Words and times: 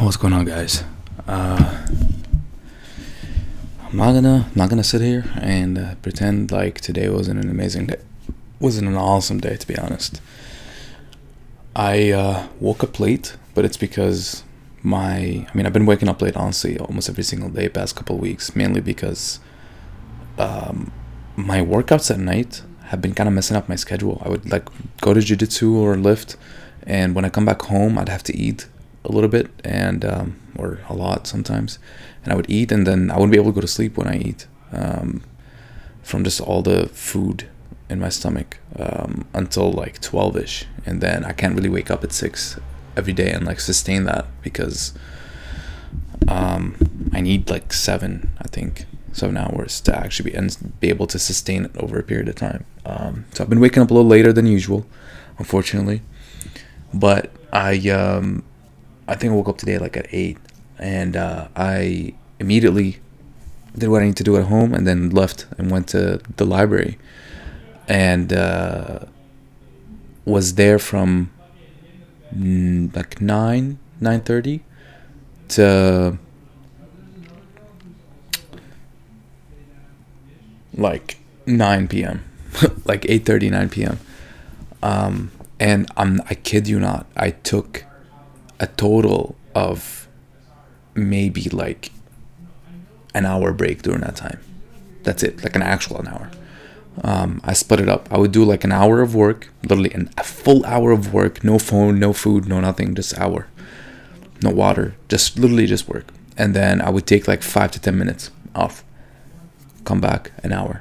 What's 0.00 0.16
going 0.16 0.32
on, 0.32 0.44
guys? 0.44 0.84
Uh, 1.26 1.84
I'm 3.82 3.96
not 3.96 4.12
gonna 4.12 4.48
not 4.54 4.70
gonna 4.70 4.84
sit 4.84 5.00
here 5.00 5.24
and 5.40 5.76
uh, 5.78 5.94
pretend 5.96 6.52
like 6.52 6.80
today 6.80 7.08
wasn't 7.08 7.42
an 7.42 7.50
amazing 7.50 7.86
day, 7.86 7.96
wasn't 8.60 8.86
an 8.86 8.94
awesome 8.94 9.40
day 9.40 9.56
to 9.56 9.66
be 9.66 9.76
honest. 9.76 10.20
I 11.74 12.12
uh, 12.12 12.46
woke 12.60 12.84
up 12.84 13.00
late, 13.00 13.36
but 13.56 13.64
it's 13.64 13.76
because 13.76 14.44
my 14.84 15.44
I 15.48 15.50
mean 15.54 15.66
I've 15.66 15.72
been 15.72 15.86
waking 15.86 16.08
up 16.08 16.22
late 16.22 16.36
honestly 16.36 16.78
almost 16.78 17.08
every 17.08 17.24
single 17.24 17.48
day 17.50 17.68
past 17.68 17.96
couple 17.96 18.16
weeks, 18.16 18.54
mainly 18.54 18.80
because 18.80 19.40
um, 20.38 20.92
my 21.38 21.60
workouts 21.60 22.10
at 22.10 22.18
night 22.18 22.62
have 22.86 23.00
been 23.00 23.14
kind 23.14 23.28
of 23.28 23.34
messing 23.34 23.56
up 23.56 23.68
my 23.68 23.76
schedule. 23.76 24.20
I 24.24 24.28
would 24.28 24.50
like 24.50 24.68
go 25.00 25.14
to 25.14 25.20
jiu-jitsu 25.20 25.76
or 25.76 25.96
lift, 25.96 26.36
and 26.84 27.14
when 27.14 27.24
I 27.24 27.28
come 27.28 27.44
back 27.44 27.62
home, 27.62 27.96
I'd 27.96 28.08
have 28.08 28.24
to 28.24 28.36
eat 28.36 28.66
a 29.04 29.12
little 29.12 29.30
bit 29.30 29.48
and 29.62 30.04
um, 30.04 30.36
or 30.56 30.80
a 30.88 30.94
lot 30.94 31.26
sometimes, 31.26 31.78
and 32.24 32.32
I 32.32 32.36
would 32.36 32.50
eat, 32.50 32.72
and 32.72 32.86
then 32.86 33.10
I 33.10 33.14
wouldn't 33.14 33.32
be 33.32 33.38
able 33.38 33.52
to 33.52 33.54
go 33.54 33.60
to 33.60 33.68
sleep 33.68 33.96
when 33.96 34.08
I 34.08 34.16
eat 34.16 34.46
um, 34.72 35.22
from 36.02 36.24
just 36.24 36.40
all 36.40 36.62
the 36.62 36.88
food 36.88 37.48
in 37.88 38.00
my 38.00 38.08
stomach 38.08 38.58
um, 38.76 39.26
until 39.32 39.72
like 39.72 40.00
12ish 40.00 40.64
and 40.84 41.00
then 41.00 41.24
i 41.24 41.32
can't 41.32 41.54
really 41.54 41.70
wake 41.70 41.90
up 41.90 42.04
at 42.04 42.12
6 42.12 42.60
every 42.96 43.12
day 43.12 43.30
and 43.30 43.46
like 43.46 43.60
sustain 43.60 44.04
that 44.04 44.26
because 44.42 44.92
um, 46.26 46.76
i 47.12 47.20
need 47.20 47.48
like 47.48 47.72
7 47.72 48.30
i 48.38 48.48
think 48.48 48.84
7 49.18 49.36
hours 49.36 49.80
to 49.82 49.96
actually 49.96 50.30
be 50.30 50.36
and 50.36 50.72
be 50.80 50.88
able 50.88 51.06
to 51.06 51.18
sustain 51.18 51.64
it 51.64 51.76
over 51.76 51.98
a 51.98 52.02
period 52.02 52.28
of 52.28 52.36
time. 52.36 52.64
Um, 52.86 53.24
so 53.32 53.42
i've 53.42 53.50
been 53.50 53.60
waking 53.60 53.82
up 53.82 53.90
a 53.90 53.94
little 53.94 54.08
later 54.08 54.32
than 54.32 54.46
usual 54.46 54.86
unfortunately. 55.38 56.02
But 56.92 57.30
i 57.52 57.76
um, 57.90 58.44
i 59.06 59.14
think 59.14 59.32
i 59.32 59.36
woke 59.36 59.48
up 59.48 59.58
today 59.58 59.78
like 59.78 59.96
at 59.96 60.06
8 60.10 60.38
and 60.78 61.16
uh, 61.16 61.48
i 61.56 62.14
immediately 62.38 62.98
did 63.76 63.88
what 63.88 64.02
i 64.02 64.06
need 64.06 64.16
to 64.16 64.24
do 64.24 64.36
at 64.36 64.44
home 64.44 64.74
and 64.74 64.86
then 64.86 65.10
left 65.10 65.46
and 65.58 65.70
went 65.70 65.88
to 65.88 66.20
the 66.36 66.44
library. 66.44 66.98
And 67.88 68.32
uh, 68.32 69.00
was 70.24 70.54
there 70.54 70.78
from 70.78 71.30
mm, 72.34 72.94
like 72.94 73.20
9 73.20 73.78
9.30 74.00 74.60
to 75.48 76.18
like 80.78 81.18
9 81.46 81.88
p.m 81.88 82.24
like 82.84 83.02
8.30 83.02 83.50
9 83.50 83.68
p.m 83.68 83.98
um, 84.82 85.30
and 85.60 85.90
I'm, 85.96 86.20
i 86.30 86.34
kid 86.34 86.68
you 86.68 86.78
not 86.80 87.06
i 87.16 87.30
took 87.30 87.84
a 88.60 88.66
total 88.66 89.36
of 89.54 90.08
maybe 90.94 91.44
like 91.50 91.92
an 93.14 93.26
hour 93.26 93.52
break 93.52 93.82
during 93.82 94.00
that 94.00 94.16
time 94.16 94.40
that's 95.02 95.22
it 95.22 95.42
like 95.42 95.56
an 95.56 95.62
actual 95.62 95.98
an 95.98 96.08
hour 96.08 96.30
um, 97.04 97.40
I 97.44 97.52
split 97.52 97.80
it 97.80 97.88
up. 97.88 98.08
I 98.10 98.18
would 98.18 98.32
do 98.32 98.44
like 98.44 98.64
an 98.64 98.72
hour 98.72 99.00
of 99.00 99.14
work, 99.14 99.48
literally 99.62 99.92
an, 99.92 100.10
a 100.18 100.24
full 100.24 100.64
hour 100.64 100.90
of 100.90 101.12
work, 101.12 101.44
no 101.44 101.58
phone, 101.58 101.98
no 101.98 102.12
food, 102.12 102.48
no 102.48 102.60
nothing, 102.60 102.94
just 102.94 103.16
hour, 103.18 103.46
no 104.42 104.50
water, 104.50 104.96
just 105.08 105.38
literally 105.38 105.66
just 105.66 105.88
work. 105.88 106.06
And 106.36 106.54
then 106.54 106.80
I 106.80 106.90
would 106.90 107.06
take 107.06 107.28
like 107.28 107.42
five 107.42 107.70
to 107.72 107.80
ten 107.80 107.98
minutes 107.98 108.30
off, 108.54 108.84
come 109.90 110.00
back 110.10 110.22
an 110.46 110.52
hour, 110.58 110.74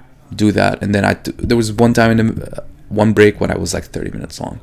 do 0.44 0.48
that, 0.60 0.76
and 0.84 0.90
then 0.96 1.04
I 1.12 1.14
there 1.50 1.60
was 1.62 1.70
one 1.86 1.94
time 2.00 2.12
in 2.14 2.18
the, 2.18 2.64
one 3.02 3.12
break 3.18 3.34
when 3.42 3.52
I 3.56 3.58
was 3.64 3.72
like 3.78 3.88
thirty 3.96 4.12
minutes 4.18 4.38
long. 4.44 4.58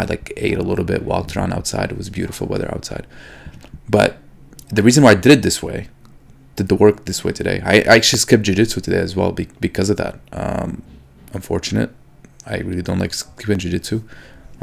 like 0.12 0.24
ate 0.46 0.58
a 0.64 0.66
little 0.70 0.86
bit, 0.92 1.00
walked 1.12 1.30
around 1.36 1.52
outside. 1.58 1.86
It 1.92 1.98
was 2.02 2.08
beautiful 2.20 2.46
weather 2.52 2.70
outside, 2.74 3.04
but 3.96 4.10
the 4.76 4.82
reason 4.82 5.00
why 5.04 5.12
I 5.16 5.18
did 5.24 5.32
it 5.36 5.42
this 5.42 5.62
way 5.68 5.80
did 6.56 6.68
the 6.72 6.78
work 6.84 7.04
this 7.04 7.20
way 7.24 7.32
today. 7.40 7.56
I, 7.72 7.74
I 7.92 7.96
actually 7.98 8.18
skipped 8.18 8.44
jiu-jitsu 8.46 8.80
today 8.80 9.02
as 9.08 9.14
well 9.18 9.30
be, 9.30 9.44
because 9.60 9.88
of 9.92 9.96
that. 10.02 10.14
Um, 10.42 10.82
unfortunate. 11.34 11.90
I 12.46 12.56
really 12.68 12.82
don't 12.88 12.98
like 13.04 13.12
skipping 13.12 13.58
jiu-jitsu, 13.58 13.96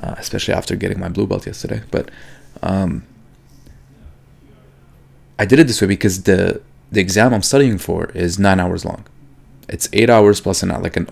uh, 0.01 0.15
especially 0.17 0.55
after 0.55 0.75
getting 0.75 0.99
my 0.99 1.09
blue 1.15 1.27
belt 1.27 1.45
yesterday. 1.45 1.81
But 1.91 2.05
um, 2.61 3.03
I 5.37 5.45
did 5.45 5.59
it 5.59 5.67
this 5.67 5.81
way 5.81 5.87
because 5.87 6.23
the 6.23 6.61
the 6.91 7.01
exam 7.05 7.33
I'm 7.33 7.43
studying 7.51 7.77
for 7.77 8.09
is 8.25 8.39
nine 8.47 8.59
hours 8.63 8.83
long. 8.85 9.01
It's 9.69 9.89
eight 9.93 10.09
hours 10.09 10.41
plus 10.41 10.63
an 10.63 10.69
like 10.69 10.97
an 10.97 11.05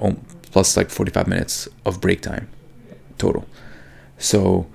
plus 0.51 0.75
like 0.75 0.89
45 0.89 1.27
minutes 1.27 1.67
of 1.85 2.01
break 2.01 2.21
time 2.21 2.49
total. 3.17 3.45
So, 4.17 4.67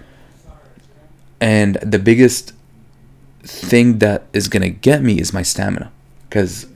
and 1.41 1.76
the 1.76 1.98
biggest 1.98 2.53
thing 3.42 3.98
that 3.98 4.25
is 4.32 4.48
gonna 4.48 4.70
get 4.70 5.03
me 5.03 5.20
is 5.20 5.32
my 5.32 5.42
stamina 5.42 5.92
because 6.28 6.66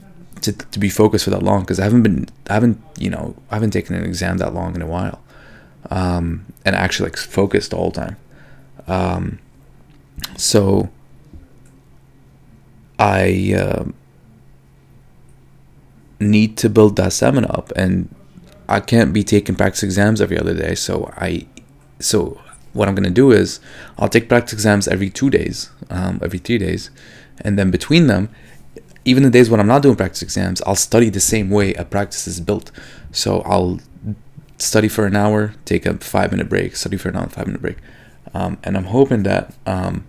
to, 0.41 0.53
to 0.53 0.79
be 0.79 0.89
focused 0.89 1.25
for 1.25 1.31
that 1.31 1.43
long 1.43 1.61
because 1.61 1.79
I 1.79 1.83
haven't 1.83 2.03
been 2.03 2.27
I 2.49 2.53
haven't 2.53 2.81
you 2.97 3.09
know 3.09 3.35
I 3.49 3.55
haven't 3.55 3.71
taken 3.71 3.95
an 3.95 4.05
exam 4.05 4.37
that 4.37 4.53
long 4.53 4.75
in 4.75 4.81
a 4.81 4.87
while 4.87 5.21
um, 5.89 6.45
and 6.65 6.75
actually 6.75 7.09
like 7.09 7.17
focused 7.17 7.73
all 7.73 7.91
the 7.91 7.99
time 8.01 8.17
um, 8.87 9.39
so 10.37 10.89
I 12.97 13.53
uh, 13.57 13.85
need 16.21 16.57
to 16.57 16.69
build 16.69 16.95
that 16.95 17.13
stamina 17.13 17.47
up 17.47 17.71
and 17.75 18.13
I 18.69 18.79
can't 18.79 19.13
be 19.13 19.23
taking 19.23 19.55
practice 19.55 19.83
exams 19.83 20.21
every 20.21 20.39
other 20.39 20.53
day 20.53 20.75
so 20.75 21.11
I 21.17 21.47
so 21.99 22.39
what 22.73 22.87
I'm 22.87 22.95
gonna 22.95 23.09
do 23.09 23.31
is 23.31 23.59
I'll 23.97 24.09
take 24.09 24.29
practice 24.29 24.53
exams 24.53 24.87
every 24.87 25.09
two 25.09 25.29
days 25.29 25.69
um, 25.89 26.19
every 26.23 26.39
three 26.39 26.57
days 26.57 26.89
and 27.39 27.57
then 27.57 27.71
between 27.71 28.07
them 28.07 28.29
even 29.05 29.23
the 29.23 29.29
days 29.29 29.49
when 29.49 29.59
I'm 29.59 29.67
not 29.67 29.81
doing 29.81 29.95
practice 29.95 30.21
exams, 30.21 30.61
I'll 30.63 30.75
study 30.75 31.09
the 31.09 31.19
same 31.19 31.49
way 31.49 31.73
a 31.73 31.83
practice 31.83 32.27
is 32.27 32.39
built. 32.39 32.71
So 33.11 33.41
I'll 33.41 33.79
study 34.57 34.87
for 34.87 35.05
an 35.05 35.15
hour, 35.15 35.53
take 35.65 35.85
a 35.85 35.97
five 35.97 36.31
minute 36.31 36.49
break, 36.49 36.75
study 36.75 36.97
for 36.97 37.09
an 37.09 37.15
hour, 37.15 37.27
five 37.27 37.47
minute 37.47 37.61
break. 37.61 37.77
Um, 38.33 38.59
and 38.63 38.77
I'm 38.77 38.85
hoping 38.85 39.23
that 39.23 39.53
um, 39.65 40.05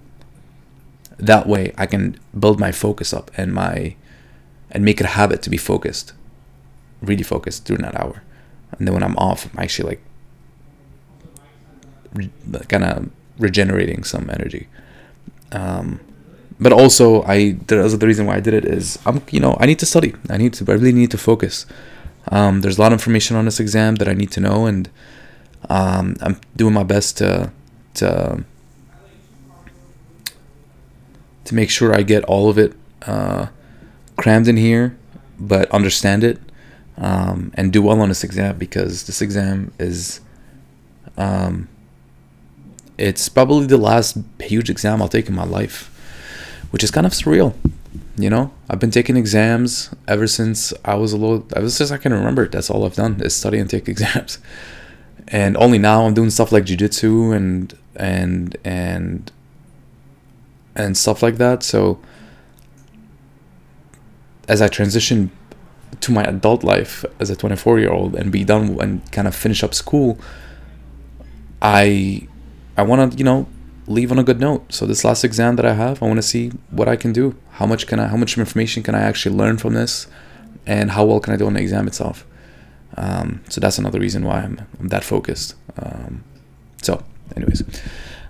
that 1.19 1.47
way 1.47 1.73
I 1.79 1.87
can 1.87 2.19
build 2.39 2.61
my 2.61 2.71
focus 2.71 3.13
up 3.13 3.31
and 3.37 3.53
my 3.53 3.97
and 4.73 4.85
make 4.85 5.01
it 5.01 5.05
a 5.05 5.11
habit 5.11 5.43
to 5.43 5.51
be 5.51 5.57
focused, 5.57 6.13
really 7.01 7.23
focused 7.23 7.65
during 7.65 7.83
that 7.83 7.99
hour. 8.01 8.23
And 8.73 8.89
then 8.89 8.95
when 8.95 9.03
I'm 9.03 9.17
off, 9.17 9.47
I'm 9.53 9.63
actually 9.63 9.91
like 9.91 10.03
re- 12.15 12.31
kind 12.69 12.85
of 12.85 13.11
regenerating 13.39 14.03
some 14.03 14.29
energy. 14.31 14.67
Um, 15.53 16.01
but 16.59 16.73
also 16.73 17.23
I 17.25 17.53
the 17.67 17.85
other 17.85 18.07
reason 18.07 18.27
why 18.27 18.37
I 18.37 18.41
did 18.41 18.55
it 18.55 18.65
is 18.65 18.99
I'm 19.05 19.23
you 19.31 19.41
know 19.41 19.57
I 19.61 19.67
need 19.67 19.79
to 19.81 19.87
study. 19.87 20.15
I 20.31 20.37
need 20.37 20.55
to 20.55 20.65
I 20.71 20.75
really 20.75 20.93
need 20.93 21.11
to 21.11 21.19
focus. 21.19 21.67
Um, 22.29 22.61
there's 22.61 22.79
a 22.79 22.81
lot 22.81 22.93
of 22.93 23.01
information 23.01 23.37
on 23.37 23.45
this 23.45 23.59
exam 23.61 23.97
that 23.97 24.09
I 24.09 24.15
need 24.15 24.31
to 24.33 24.41
know, 24.41 24.67
and 24.67 24.89
um, 25.69 26.17
I'm 26.23 26.41
doing 26.57 26.73
my 26.73 26.85
best 26.85 27.19
to 27.19 27.51
to 27.95 28.45
to 31.45 31.55
make 31.55 31.69
sure 31.69 31.95
I 31.95 32.03
get 32.03 32.25
all 32.25 32.49
of 32.49 32.59
it 32.59 32.75
uh, 33.07 33.47
crammed 34.23 34.49
in 34.49 34.57
here, 34.57 34.97
but 35.39 35.71
understand 35.71 36.23
it 36.25 36.39
um, 36.97 37.51
and 37.55 37.73
do 37.73 37.83
well 37.83 38.01
on 38.01 38.09
this 38.09 38.25
exam 38.25 38.57
because 38.59 39.05
this 39.05 39.21
exam 39.21 39.73
is 39.79 40.21
um, 41.17 41.69
it's 42.97 43.29
probably 43.29 43.67
the 43.67 43.77
last 43.77 44.17
huge 44.41 44.71
exam 44.71 45.03
I'll 45.03 45.09
take 45.09 45.29
in 45.29 45.35
my 45.35 45.45
life 45.45 45.93
which 46.73 46.83
is 46.83 46.91
kind 46.91 47.07
of 47.07 47.13
surreal. 47.13 47.55
You 48.17 48.31
know, 48.31 48.51
I've 48.69 48.81
been 48.81 48.91
taking 48.91 49.17
exams 49.17 49.95
ever 50.09 50.27
since 50.27 50.73
I 50.85 50.95
was 50.95 51.13
a 51.13 51.17
little, 51.17 51.47
ever 51.55 51.71
since 51.71 51.91
I 51.91 51.99
can 51.99 52.13
remember. 52.13 52.49
That's 52.49 52.71
all 52.71 52.85
I've 52.85 52.95
done 52.95 53.21
is 53.21 53.37
study 53.37 53.59
and 53.59 53.71
take 53.71 53.89
exams. 53.95 54.39
And 55.29 55.57
only 55.57 55.79
now 55.79 56.05
I'm 56.05 56.15
doing 56.15 56.31
stuff 56.31 56.51
like 56.51 56.65
jujitsu 56.65 57.37
and 57.37 57.79
and 57.95 58.57
and 58.65 59.31
and 60.75 60.97
stuff 60.97 61.23
like 61.23 61.37
that. 61.37 61.63
So 61.63 62.01
as 64.53 64.61
I 64.61 64.69
transition 64.69 65.31
to 66.01 66.13
my 66.13 66.25
adult 66.25 66.63
life 66.63 67.05
as 67.19 67.31
a 67.31 67.37
24 67.37 67.79
year 67.79 67.91
old 67.91 68.15
and 68.15 68.31
be 68.31 68.45
done 68.45 68.79
and 68.81 69.11
kind 69.13 69.27
of 69.27 69.35
finish 69.35 69.65
up 69.65 69.73
school, 69.75 70.19
I 71.63 72.29
I 72.77 72.83
want 72.83 73.13
to 73.13 73.19
you 73.19 73.25
know 73.25 73.49
leave 73.87 74.13
on 74.13 74.19
a 74.19 74.25
good 74.25 74.41
note. 74.41 74.63
So 74.77 74.87
this 74.87 75.05
last 75.05 75.25
exam 75.25 75.57
that 75.57 75.67
I 75.67 75.75
have, 75.75 76.03
I 76.03 76.07
want 76.07 76.19
to 76.19 76.29
see 76.35 76.51
what 76.71 76.89
I 76.89 76.97
can 76.97 77.13
do. 77.13 77.35
How 77.59 77.67
much 77.67 77.87
can 77.87 77.99
I? 77.99 78.07
How 78.09 78.19
much 78.19 78.37
information 78.37 78.83
can 78.83 78.95
I 78.95 79.01
actually 79.01 79.35
learn 79.35 79.57
from 79.57 79.73
this, 79.75 80.07
and 80.67 80.91
how 80.91 81.05
well 81.07 81.21
can 81.21 81.33
I 81.33 81.37
do 81.37 81.47
on 81.47 81.55
the 81.55 81.61
exam 81.61 81.87
itself? 81.87 82.27
Um, 82.97 83.41
so 83.49 83.59
that's 83.59 83.79
another 83.79 83.99
reason 83.99 84.23
why 84.25 84.39
I'm, 84.43 84.57
I'm 84.79 84.89
that 84.89 85.03
focused. 85.03 85.55
Um, 85.79 86.25
so, 86.83 87.03
anyways, 87.35 87.63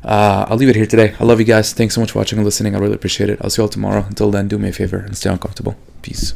uh, 0.05 0.47
I'll 0.49 0.57
leave 0.57 0.69
it 0.69 0.77
here 0.77 0.87
today. 0.87 1.15
I 1.19 1.25
love 1.25 1.39
you 1.39 1.47
guys. 1.47 1.73
Thanks 1.73 1.95
so 1.95 2.01
much 2.01 2.13
for 2.13 2.19
watching 2.19 2.39
and 2.39 2.45
listening. 2.45 2.75
I 2.75 2.79
really 2.79 2.95
appreciate 2.95 3.31
it. 3.31 3.39
I'll 3.41 3.51
see 3.51 3.61
you 3.61 3.65
all 3.65 3.69
tomorrow. 3.69 4.05
Until 4.07 4.31
then, 4.31 4.49
do 4.49 4.59
me 4.59 4.69
a 4.69 4.73
favor 4.73 4.99
and 4.99 5.17
stay 5.17 5.31
uncomfortable. 5.31 5.77
Peace. 6.03 6.35